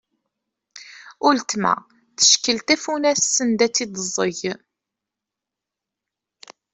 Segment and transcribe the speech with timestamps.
[1.31, 1.73] Ultma
[2.19, 4.39] teckel tafunast send ad tt-id-teẓẓeg.